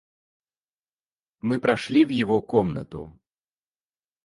Мы 1.41 1.59
прошли 1.59 2.05
в 2.05 2.09
его 2.09 2.41
комнату. 2.41 3.13